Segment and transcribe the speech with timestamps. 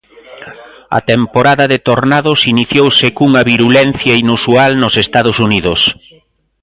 [0.97, 5.79] A temporada de tornados iniciouse cunha virulencia inusual nos Estados Unidos.